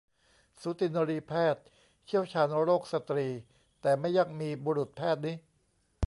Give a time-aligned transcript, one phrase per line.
[0.61, 1.65] สูตินรีแพทย์
[2.05, 3.27] เชี่ยวชาญโรคสตรี
[3.81, 5.33] แต่ไม่ยักมี บุรุษแพทย์นิ